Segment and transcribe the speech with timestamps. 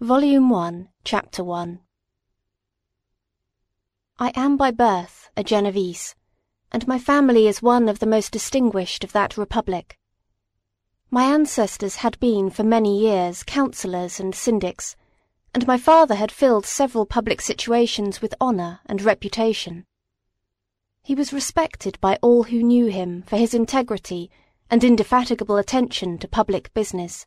[0.00, 1.78] Volume 1, Chapter 1
[4.18, 6.16] I am by birth a Genevese,
[6.72, 9.96] and my family is one of the most distinguished of that republic.
[11.12, 14.96] My ancestors had been for many years councillors and syndics,
[15.54, 19.86] and my father had filled several public situations with honour and reputation.
[21.04, 24.28] He was respected by all who knew him for his integrity
[24.68, 27.26] and indefatigable attention to public business.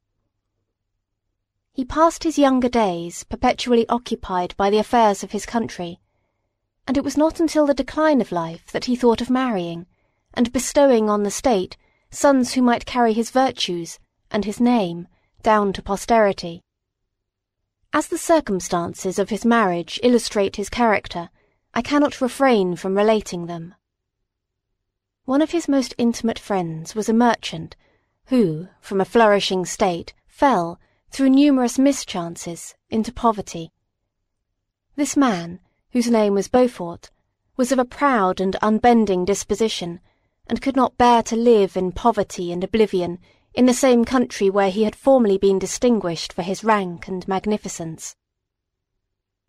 [1.78, 6.00] He passed his younger days perpetually occupied by the affairs of his country,
[6.88, 9.86] and it was not until the decline of life that he thought of marrying,
[10.34, 11.78] and bestowing on the state
[12.10, 14.00] sons who might carry his virtues
[14.32, 15.08] and his name
[15.44, 16.64] down to posterity.
[17.94, 21.30] As the circumstances of his marriage illustrate his character,
[21.76, 23.76] I cannot refrain from relating them.
[25.26, 27.76] One of his most intimate friends was a merchant,
[28.30, 30.80] who, from a flourishing state, fell,
[31.10, 33.72] through numerous mischances, into poverty.
[34.96, 35.60] This man,
[35.92, 37.12] whose name was Beaufort,
[37.56, 40.00] was of a proud and unbending disposition,
[40.48, 43.20] and could not bear to live in poverty and oblivion
[43.54, 48.16] in the same country where he had formerly been distinguished for his rank and magnificence.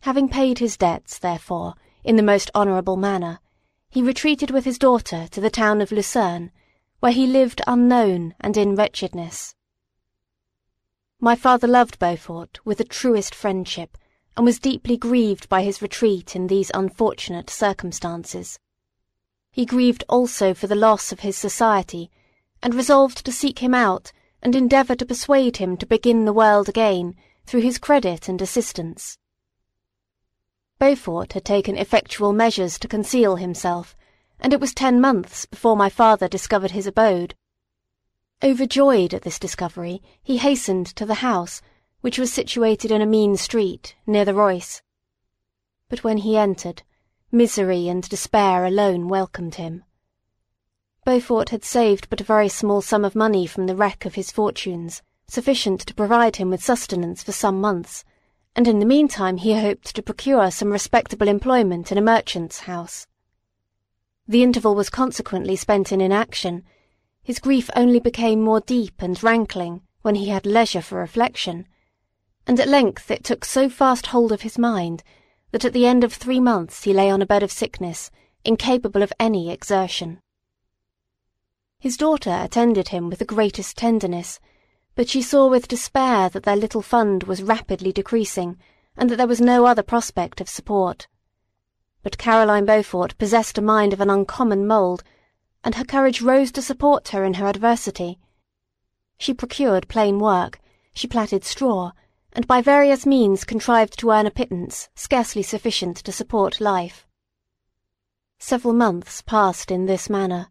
[0.00, 3.40] Having paid his debts, therefore, in the most honourable manner,
[3.90, 6.50] he retreated with his daughter to the town of Lucerne,
[7.00, 9.54] where he lived unknown and in wretchedness.
[11.20, 13.98] My father loved Beaufort with the truest friendship,
[14.36, 18.60] and was deeply grieved by his retreat in these unfortunate circumstances.
[19.50, 22.08] He grieved also for the loss of his society,
[22.62, 26.68] and resolved to seek him out and endeavour to persuade him to begin the world
[26.68, 27.16] again
[27.46, 29.18] through his credit and assistance.
[30.78, 33.96] Beaufort had taken effectual measures to conceal himself,
[34.38, 37.34] and it was ten months before my father discovered his abode.
[38.40, 41.60] Overjoyed at this discovery, he hastened to the house,
[42.02, 44.80] which was situated in a mean street near the Reuss.
[45.88, 46.84] But when he entered,
[47.32, 49.82] misery and despair alone welcomed him.
[51.04, 54.30] Beaufort had saved but a very small sum of money from the wreck of his
[54.30, 58.04] fortunes, sufficient to provide him with sustenance for some months,
[58.54, 63.08] and in the meantime he hoped to procure some respectable employment in a merchant's house.
[64.28, 66.64] The interval was consequently spent in inaction.
[67.28, 71.66] His grief only became more deep and rankling when he had leisure for reflection,
[72.46, 75.02] and at length it took so fast hold of his mind
[75.50, 78.10] that at the end of three months he lay on a bed of sickness,
[78.46, 80.22] incapable of any exertion.
[81.78, 84.40] His daughter attended him with the greatest tenderness,
[84.94, 88.56] but she saw with despair that their little fund was rapidly decreasing,
[88.96, 91.08] and that there was no other prospect of support.
[92.02, 95.04] But Caroline Beaufort possessed a mind of an uncommon mould,
[95.64, 98.18] and her courage rose to support her in her adversity.
[99.18, 100.60] She procured plain work,
[100.94, 101.92] she plaited straw,
[102.32, 107.06] and by various means contrived to earn a pittance scarcely sufficient to support life.
[108.38, 110.48] Several months passed in this manner.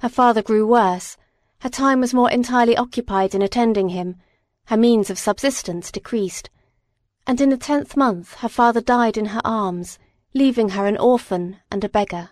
[0.00, 1.16] Her father grew worse,
[1.60, 4.16] her time was more entirely occupied in attending him,
[4.66, 6.50] her means of subsistence decreased,
[7.26, 9.98] and in the tenth month her father died in her arms,
[10.34, 12.30] leaving her an orphan and a beggar.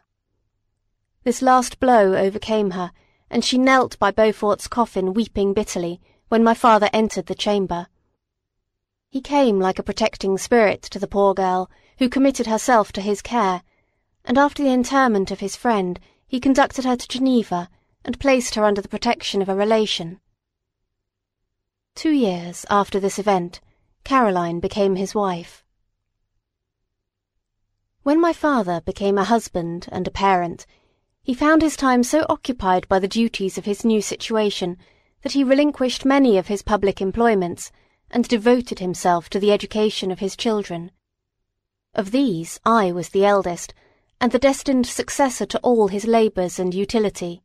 [1.23, 2.93] This last blow overcame her,
[3.29, 7.89] and she knelt by Beaufort's coffin weeping bitterly when my father entered the chamber.
[9.11, 13.21] He came like a protecting spirit to the poor girl, who committed herself to his
[13.21, 13.63] care,
[14.25, 17.69] and after the interment of his friend, he conducted her to Geneva
[18.03, 20.21] and placed her under the protection of a relation.
[21.95, 23.61] Two years after this event,
[24.05, 25.65] Caroline became his wife.
[28.05, 30.65] When my father became a husband and a parent,
[31.23, 34.77] he found his time so occupied by the duties of his new situation
[35.23, 37.71] that he relinquished many of his public employments
[38.11, 40.91] and devoted himself to the education of his children.
[41.95, 43.75] Of these I was the eldest,
[44.21, 47.43] and the destined successor to all his labours and utility.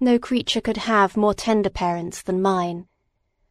[0.00, 2.86] No creature could have more tender parents than mine.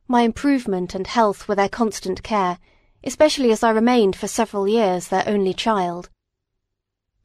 [0.08, 2.60] My improvement and health were their constant care,
[3.04, 6.10] especially as I remained for several years their only child.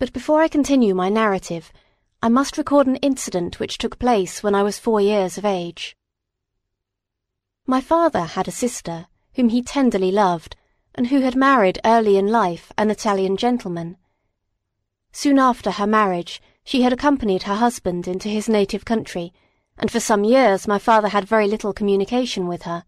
[0.00, 1.70] But before I continue my narrative,
[2.22, 5.94] I must record an incident which took place when I was four years of age.
[7.66, 10.56] My father had a sister whom he tenderly loved,
[10.94, 13.98] and who had married early in life an Italian gentleman.
[15.12, 19.34] Soon after her marriage, she had accompanied her husband into his native country,
[19.76, 22.84] and for some years my father had very little communication with her.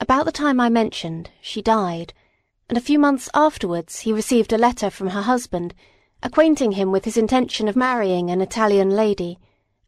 [0.00, 2.12] About the time I mentioned, she died,
[2.68, 5.74] and a few months afterwards he received a letter from her husband,
[6.22, 9.38] acquainting him with his intention of marrying an Italian lady,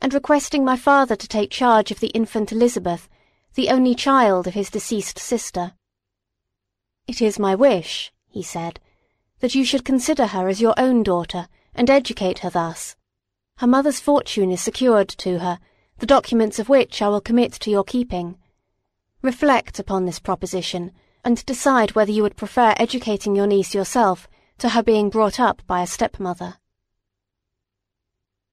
[0.01, 3.09] and requesting my father to take charge of the infant Elizabeth,
[3.55, 5.73] the only child of his deceased sister.
[7.07, 8.81] It is my wish, he said,
[9.41, 12.97] that you should consider her as your own daughter and educate her thus.
[13.57, 15.59] Her mother's fortune is secured to her,
[15.99, 18.39] the documents of which I will commit to your keeping.
[19.21, 20.93] Reflect upon this proposition,
[21.25, 24.29] and decide whether you would prefer educating your niece yourself
[24.59, 26.57] to her being brought up by a stepmother.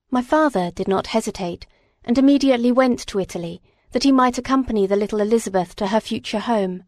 [0.09, 1.67] My father did not hesitate,
[2.03, 3.61] and immediately went to Italy
[3.91, 6.83] that he might accompany the little Elizabeth to her future home.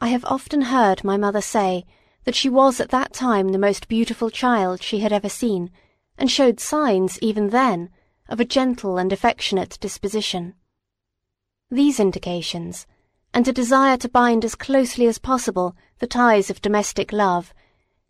[0.00, 1.84] I have often heard my mother say
[2.24, 5.70] that she was at that time the most beautiful child she had ever seen,
[6.18, 7.90] and showed signs, even then,
[8.28, 10.54] of a gentle and affectionate disposition.
[11.70, 12.86] These indications,
[13.32, 17.54] and a desire to bind as closely as possible the ties of domestic love,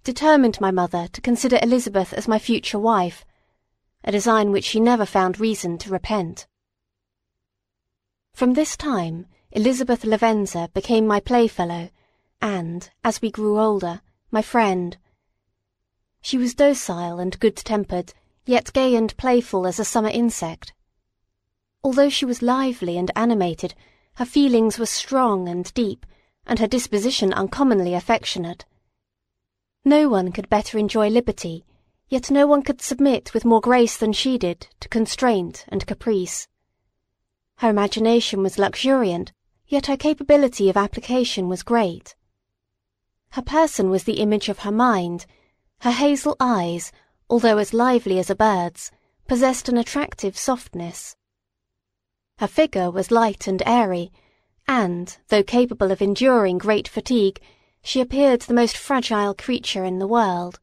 [0.02, 3.24] determined my mother to consider Elizabeth as my future wife,
[4.04, 6.46] a design which she never found reason to repent.
[8.32, 11.90] From this time, Elizabeth Lavenza became my playfellow,
[12.40, 14.00] and, as we grew older,
[14.30, 14.96] my friend.
[16.22, 18.14] She was docile and good-tempered,
[18.46, 20.72] yet gay and playful as a summer insect.
[21.82, 23.74] Although she was lively and animated,
[24.14, 26.04] her feelings were strong and deep,
[26.46, 28.64] and her disposition uncommonly affectionate.
[29.84, 31.64] No one could better enjoy liberty,
[32.08, 36.48] yet no one could submit with more grace than she did to constraint and caprice.
[37.56, 39.32] Her imagination was luxuriant,
[39.66, 42.16] yet her capability of application was great.
[43.30, 45.24] Her person was the image of her mind,
[45.80, 46.90] her hazel eyes,
[47.28, 48.90] although as lively as a bird's,
[49.28, 51.16] possessed an attractive softness.
[52.40, 54.10] Her figure was light and airy,
[54.66, 57.38] and, though capable of enduring great fatigue,
[57.82, 60.58] she appeared the most fragile creature in the world.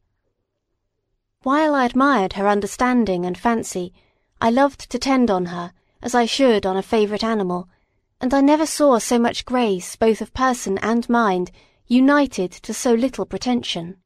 [1.44, 3.94] While I admired her understanding and fancy,
[4.40, 5.72] I loved to tend on her,
[6.02, 7.68] as I should on a favourite animal,
[8.20, 11.52] and I never saw so much grace both of person and mind
[11.86, 13.98] united to so little pretension.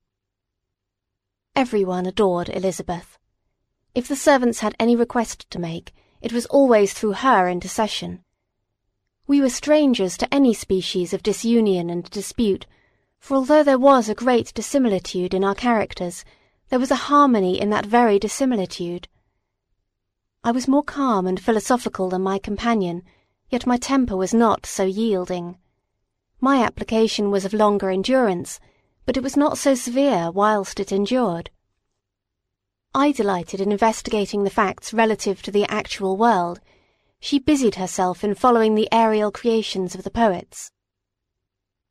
[1.56, 3.18] Everyone adored Elizabeth.
[3.94, 8.22] If the servants had any request to make, it was always through her intercession.
[9.26, 12.66] We were strangers to any species of disunion and dispute,
[13.18, 16.24] for although there was a great dissimilitude in our characters,
[16.68, 19.08] there was a harmony in that very dissimilitude.
[20.44, 23.02] I was more calm and philosophical than my companion,
[23.50, 25.58] yet my temper was not so yielding.
[26.40, 28.58] My application was of longer endurance,
[29.06, 31.50] but it was not so severe whilst it endured.
[32.94, 36.60] I delighted in investigating the facts relative to the actual world.
[37.20, 40.70] She busied herself in following the aerial creations of the poets.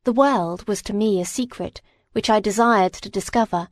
[0.03, 1.81] The world was to me a secret,
[2.11, 3.67] which I desired to discover.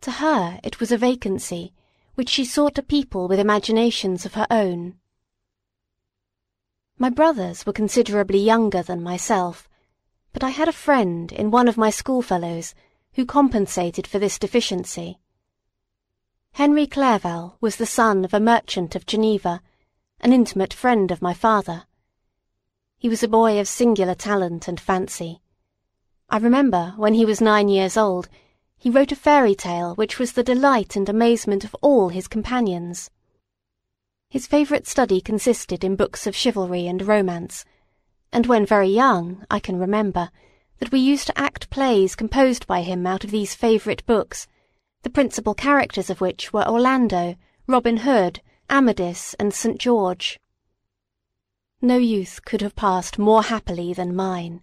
[0.00, 1.74] To her it was a vacancy,
[2.16, 4.94] which she sought to people with imaginations of her own.
[6.98, 9.68] My brothers were considerably younger than myself,
[10.32, 12.74] but I had a friend in one of my schoolfellows
[13.12, 15.20] who compensated for this deficiency.
[16.58, 19.62] Henry Clerval was the son of a merchant of Geneva,
[20.18, 21.84] an intimate friend of my father.
[22.96, 25.40] He was a boy of singular talent and fancy.
[26.28, 28.28] I remember when he was nine years old,
[28.76, 33.08] he wrote a fairy tale which was the delight and amazement of all his companions.
[34.28, 37.64] His favourite study consisted in books of chivalry and romance,
[38.32, 40.30] and when very young I can remember
[40.80, 44.48] that we used to act plays composed by him out of these favourite books,
[45.02, 47.36] the principal characters of which were Orlando,
[47.66, 49.78] Robin Hood, Amadis, and St.
[49.78, 50.38] George.
[51.80, 54.62] No youth could have passed more happily than mine.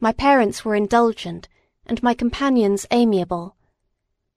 [0.00, 1.48] My parents were indulgent,
[1.86, 3.56] and my companions amiable.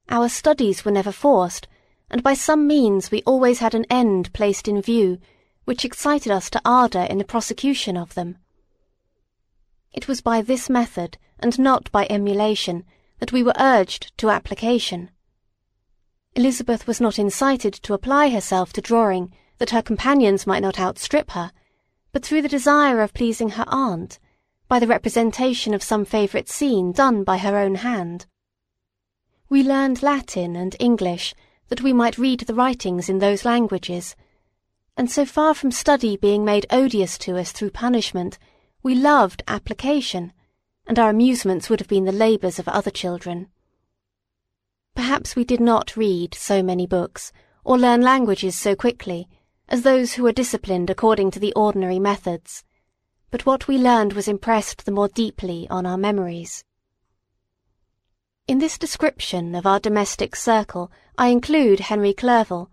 [0.09, 1.67] Our studies were never forced,
[2.09, 5.19] and by some means we always had an end placed in view
[5.65, 8.37] which excited us to ardour in the prosecution of them.
[9.93, 12.85] It was by this method, and not by emulation,
[13.19, 15.09] that we were urged to application.
[16.35, 21.31] Elizabeth was not incited to apply herself to drawing that her companions might not outstrip
[21.31, 21.51] her,
[22.11, 24.19] but through the desire of pleasing her aunt,
[24.67, 28.25] by the representation of some favourite scene done by her own hand.
[29.49, 31.33] We learned Latin and English
[31.69, 34.15] that we might read the writings in those languages,
[34.95, 38.37] and so far from study being made odious to us through punishment,
[38.83, 40.33] we loved application,
[40.89, 43.47] and our amusements would have been the labours of other children.
[44.95, 47.31] Perhaps we did not read so many books,
[47.63, 49.29] or learn languages so quickly,
[49.67, 52.63] as those who were disciplined according to the ordinary methods,
[53.29, 56.63] but what we learned was impressed the more deeply on our memories.
[58.47, 62.71] In this description of our domestic circle I include Henry Clerval,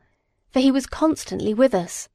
[0.48, 2.08] for he was constantly with us.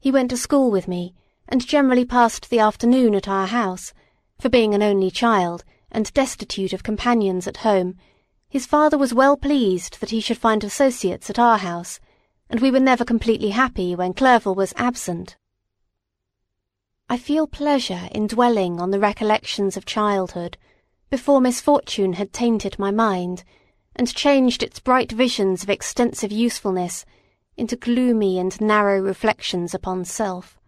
[0.00, 1.14] He went to school with me,
[1.48, 3.94] and generally passed the afternoon at our house,
[4.38, 7.96] for being an only child, and destitute of companions at home,
[8.48, 12.00] his father was well pleased that he should find associates at our house,
[12.48, 15.36] and we were never completely happy when Clerval was absent.
[17.08, 20.56] I feel pleasure in dwelling on the recollections of childhood,
[21.10, 23.44] before misfortune had tainted my mind,
[23.94, 27.04] and changed its bright visions of extensive usefulness
[27.56, 30.58] into gloomy and narrow reflections upon self.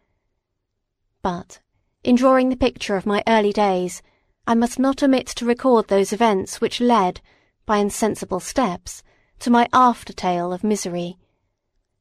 [1.22, 1.60] But,
[2.06, 4.00] in drawing the picture of my early days,
[4.46, 7.20] I must not omit to record those events which led,
[7.66, 9.02] by insensible steps,
[9.40, 11.18] to my after tale of misery.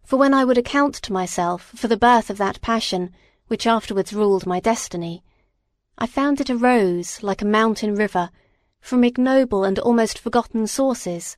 [0.03, 3.15] For when I would account to myself for the birth of that passion
[3.47, 5.24] which afterwards ruled my destiny,
[5.97, 8.29] I found it arose, like a mountain river,
[8.79, 11.35] from ignoble and almost forgotten sources.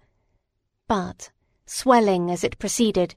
[0.90, 1.32] But,
[1.66, 3.16] swelling as it proceeded,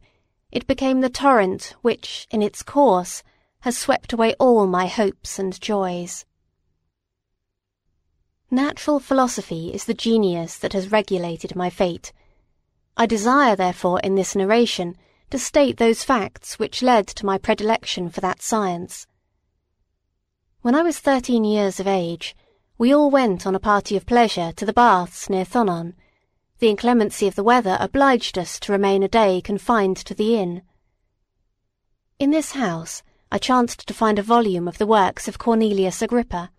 [0.53, 3.25] it became the torrent which, in its course,
[3.61, 6.25] has swept away all my hopes and joys.
[8.51, 12.13] Natural philosophy is the genius that has regulated my fate.
[12.97, 14.97] I desire, therefore, in this narration,
[15.31, 19.07] to state those facts which led to my predilection for that science.
[20.63, 22.35] When I was thirteen years of age,
[22.77, 25.95] we all went on a party of pleasure to the baths near Thonon.
[26.59, 30.63] The inclemency of the weather obliged us to remain a day confined to the inn.
[32.19, 33.03] In this house,
[33.33, 36.51] I chanced to find a volume of the works of Cornelius Agrippa.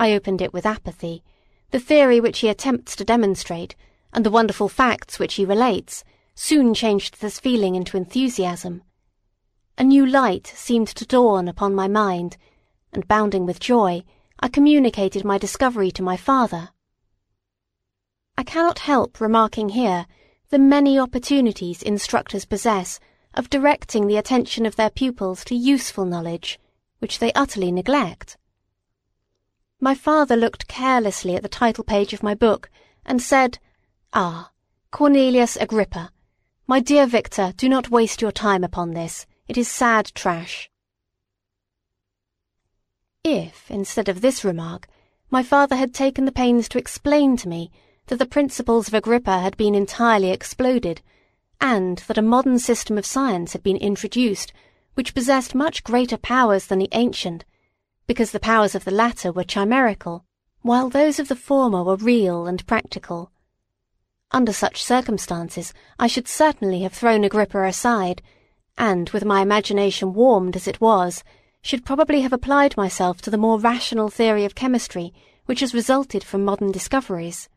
[0.00, 1.22] I opened it with apathy.
[1.70, 3.76] The theory which he attempts to demonstrate,
[4.12, 6.02] and the wonderful facts which he relates,
[6.34, 8.82] soon changed this feeling into enthusiasm.
[9.78, 12.36] A new light seemed to dawn upon my mind,
[12.92, 14.02] and bounding with joy,
[14.40, 16.70] I communicated my discovery to my father.
[18.36, 20.06] I cannot help remarking here
[20.50, 22.98] the many opportunities instructors possess
[23.36, 26.58] of directing the attention of their pupils to useful knowledge,
[26.98, 28.36] which they utterly neglect.
[29.80, 32.70] My father looked carelessly at the title page of my book
[33.04, 33.58] and said,
[34.12, 34.50] Ah,
[34.90, 36.10] Cornelius Agrippa.
[36.66, 39.26] My dear Victor, do not waste your time upon this.
[39.46, 40.70] It is sad trash.
[43.22, 44.88] If, instead of this remark,
[45.30, 47.70] my father had taken the pains to explain to me
[48.06, 51.02] that the principles of Agrippa had been entirely exploded,
[51.60, 54.52] and that a modern system of science had been introduced
[54.94, 57.44] which possessed much greater powers than the ancient,
[58.06, 60.24] because the powers of the latter were chimerical,
[60.62, 63.30] while those of the former were real and practical.
[64.30, 68.22] Under such circumstances, I should certainly have thrown Agrippa aside,
[68.78, 71.22] and, with my imagination warmed as it was,
[71.62, 75.12] should probably have applied myself to the more rational theory of chemistry
[75.46, 77.48] which has resulted from modern discoveries.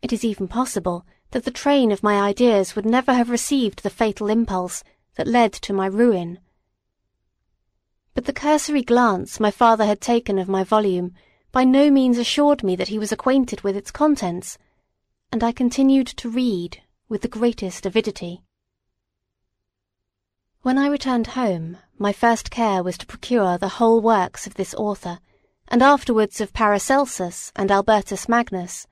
[0.00, 3.90] It is even possible that the train of my ideas would never have received the
[3.90, 4.84] fatal impulse
[5.16, 6.38] that led to my ruin.
[8.14, 11.14] But the cursory glance my father had taken of my volume
[11.50, 14.56] by no means assured me that he was acquainted with its contents,
[15.30, 18.42] and I continued to read with the greatest avidity.
[20.62, 24.74] When I returned home, my first care was to procure the whole works of this
[24.74, 25.18] author,
[25.68, 28.86] and afterwards of Paracelsus and Albertus Magnus.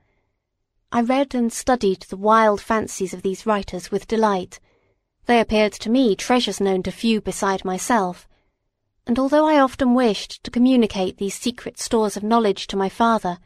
[0.93, 4.59] I read and studied the wild fancies of these writers with delight.
[5.25, 8.27] They appeared to me treasures known to few beside myself,
[9.07, 13.39] and although I often wished to communicate these secret stores of knowledge to my father,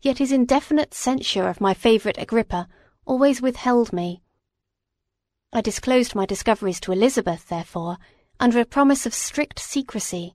[0.00, 2.66] yet his indefinite censure of my favourite Agrippa
[3.04, 4.22] always withheld me.
[5.52, 7.98] I disclosed my discoveries to Elizabeth, therefore,
[8.38, 10.34] under a promise of strict secrecy,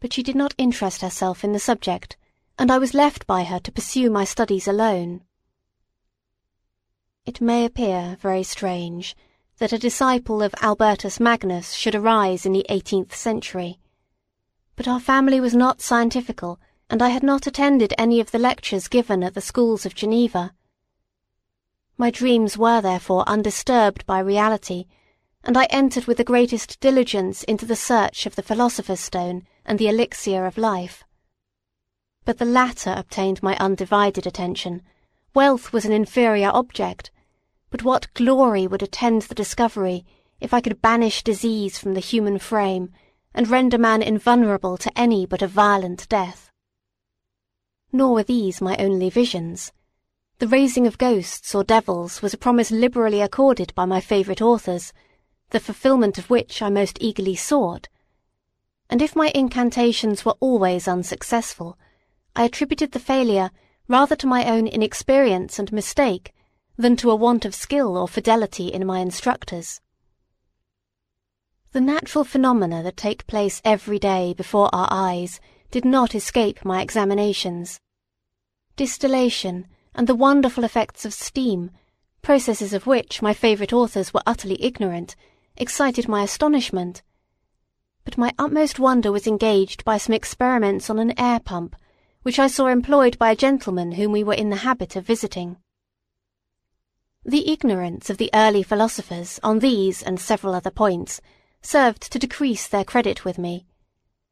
[0.00, 2.16] but she did not interest herself in the subject,
[2.58, 5.22] and I was left by her to pursue my studies alone.
[7.24, 9.14] It may appear very strange
[9.58, 13.78] that a disciple of Albertus Magnus should arise in the eighteenth century.
[14.74, 16.58] But our family was not scientifical,
[16.90, 20.52] and I had not attended any of the lectures given at the schools of Geneva.
[21.96, 24.86] My dreams were therefore undisturbed by reality,
[25.44, 29.78] and I entered with the greatest diligence into the search of the philosopher's stone and
[29.78, 31.04] the elixir of life.
[32.24, 34.82] But the latter obtained my undivided attention,
[35.34, 37.10] Wealth was an inferior object,
[37.70, 40.04] but what glory would attend the discovery
[40.40, 42.92] if I could banish disease from the human frame
[43.32, 46.50] and render man invulnerable to any but a violent death.
[47.92, 49.72] Nor were these my only visions.
[50.38, 54.92] The raising of ghosts or devils was a promise liberally accorded by my favourite authors,
[55.48, 57.88] the fulfilment of which I most eagerly sought.
[58.90, 61.78] And if my incantations were always unsuccessful,
[62.36, 63.50] I attributed the failure
[63.88, 66.32] rather to my own inexperience and mistake
[66.76, 69.80] than to a want of skill or fidelity in my instructors.
[71.72, 76.82] The natural phenomena that take place every day before our eyes did not escape my
[76.82, 77.80] examinations.
[78.76, 81.70] Distillation and the wonderful effects of steam,
[82.20, 85.16] processes of which my favourite authors were utterly ignorant,
[85.56, 87.02] excited my astonishment.
[88.04, 91.76] But my utmost wonder was engaged by some experiments on an air pump,
[92.22, 95.56] which I saw employed by a gentleman whom we were in the habit of visiting.
[97.24, 101.20] The ignorance of the early philosophers on these and several other points
[101.60, 103.66] served to decrease their credit with me,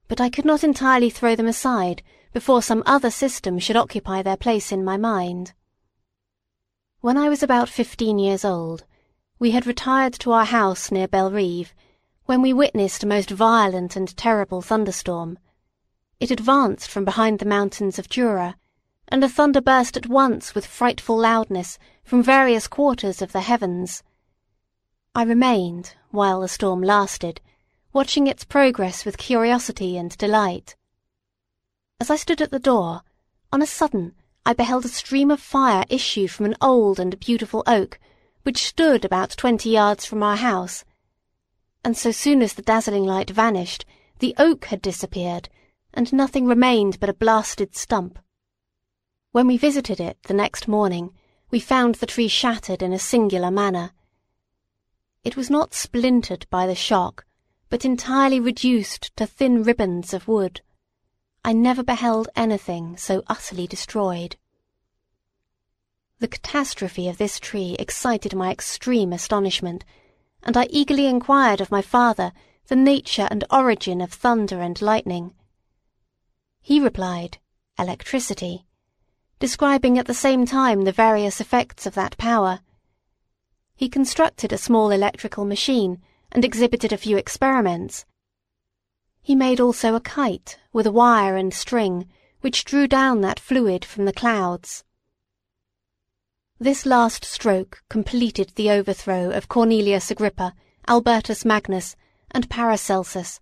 [0.09, 4.37] but I could not entirely throw them aside before some other system should occupy their
[4.37, 5.53] place in my mind.
[7.01, 8.85] When I was about fifteen years old,
[9.39, 11.73] we had retired to our house near Belrive,
[12.27, 15.39] when we witnessed a most violent and terrible thunderstorm.
[16.21, 18.57] It advanced from behind the mountains of Jura,
[19.09, 24.03] and the thunder burst at once with frightful loudness from various quarters of the heavens.
[25.15, 27.41] I remained, while the storm lasted,
[27.95, 30.77] watching its progress with curiosity and delight.
[31.99, 33.01] As I stood at the door,
[33.51, 37.63] on a sudden I beheld a stream of fire issue from an old and beautiful
[37.67, 37.99] oak,
[38.43, 40.85] which stood about twenty yards from our house.
[41.83, 43.87] And so soon as the dazzling light vanished,
[44.19, 45.49] the oak had disappeared,
[45.93, 48.19] and nothing remained but a blasted stump.
[49.33, 51.13] When we visited it the next morning,
[51.51, 53.93] we found the tree shattered in a singular manner.
[55.23, 57.25] It was not splintered by the shock,
[57.69, 60.61] but entirely reduced to thin ribbons of wood.
[61.45, 64.37] I never beheld anything so utterly destroyed.
[66.19, 69.85] The catastrophe of this tree excited my extreme astonishment,
[70.43, 72.33] and I eagerly inquired of my father
[72.69, 75.35] the nature and origin of thunder and lightning.
[76.63, 77.39] He replied,
[77.79, 78.67] electricity,
[79.39, 82.61] describing at the same time the various effects of that power.
[83.75, 88.05] He constructed a small electrical machine and exhibited a few experiments.
[89.23, 92.09] He made also a kite with a wire and string
[92.41, 94.85] which drew down that fluid from the clouds.
[96.59, 100.55] This last stroke completed the overthrow of Cornelius Agrippa,
[100.87, 101.97] Albertus Magnus,
[102.31, 103.41] and Paracelsus,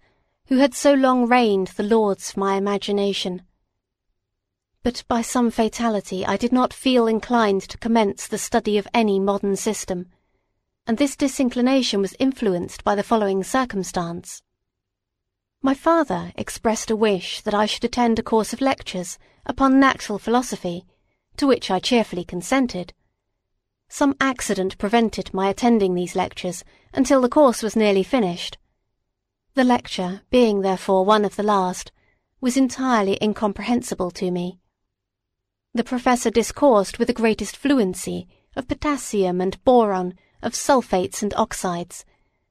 [0.49, 3.43] who had so long reigned the lords of my imagination.
[4.83, 9.21] But by some fatality I did not feel inclined to commence the study of any
[9.21, 10.07] modern system,
[10.87, 14.41] and this disinclination was influenced by the following circumstance.
[15.61, 20.19] My father expressed a wish that I should attend a course of lectures upon natural
[20.19, 20.87] philosophy,
[21.37, 22.95] to which I cheerfully consented.
[23.91, 28.57] Some accident prevented my attending these lectures until the course was nearly finished.
[29.59, 31.91] The lecture, being therefore one of the last,
[32.41, 34.61] was entirely incomprehensible to me.
[35.75, 42.05] The professor discoursed with the greatest fluency of potassium and boron of sulfates and oxides,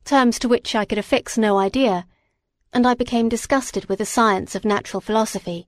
[0.04, 2.06] terms to which I could affix no idea,
[2.74, 5.66] and I became disgusted with the science of natural philosophy,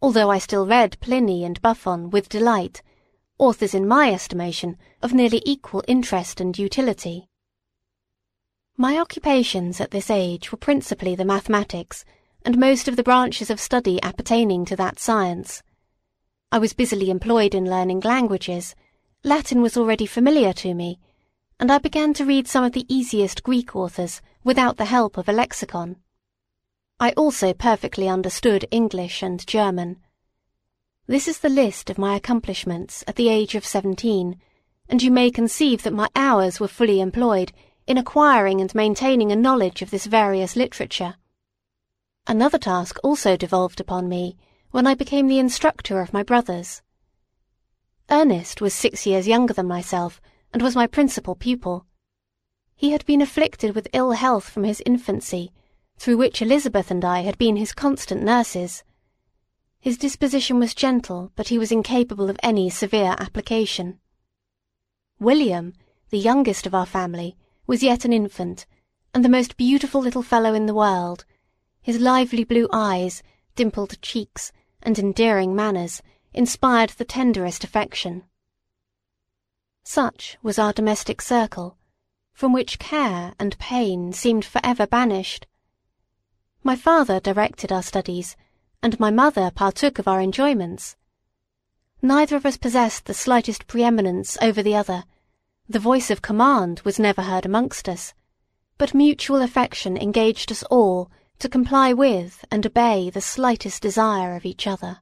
[0.00, 2.82] although I still read Pliny and Buffon with delight,
[3.36, 7.27] authors in my estimation of nearly equal interest and utility.
[8.80, 12.04] My occupations at this age were principally the mathematics,
[12.44, 15.64] and most of the branches of study appertaining to that science.
[16.52, 18.76] I was busily employed in learning languages,
[19.24, 21.00] Latin was already familiar to me,
[21.58, 25.28] and I began to read some of the easiest Greek authors without the help of
[25.28, 25.96] a lexicon.
[27.00, 29.96] I also perfectly understood English and German.
[31.08, 34.40] This is the list of my accomplishments at the age of seventeen,
[34.88, 37.50] and you may conceive that my hours were fully employed
[37.88, 41.14] in acquiring and maintaining a knowledge of this various literature.
[42.26, 44.36] Another task also devolved upon me
[44.70, 46.82] when I became the instructor of my brothers.
[48.10, 50.20] Ernest was six years younger than myself,
[50.52, 51.86] and was my principal pupil.
[52.76, 55.50] He had been afflicted with ill health from his infancy,
[55.96, 58.84] through which Elizabeth and I had been his constant nurses.
[59.80, 63.98] His disposition was gentle, but he was incapable of any severe application.
[65.18, 65.72] William,
[66.10, 67.34] the youngest of our family,
[67.68, 68.66] was yet an infant,
[69.12, 71.26] and the most beautiful little fellow in the world.
[71.82, 73.22] His lively blue eyes,
[73.54, 74.50] dimpled cheeks,
[74.82, 76.02] and endearing manners
[76.32, 78.24] inspired the tenderest affection.
[79.84, 81.76] Such was our domestic circle,
[82.32, 85.46] from which care and pain seemed for ever banished.
[86.62, 88.34] My father directed our studies,
[88.82, 90.96] and my mother partook of our enjoyments.
[92.00, 95.04] Neither of us possessed the slightest preeminence over the other,
[95.68, 98.14] the voice of command was never heard amongst us,
[98.78, 104.46] but mutual affection engaged us all to comply with and obey the slightest desire of
[104.46, 105.00] each other.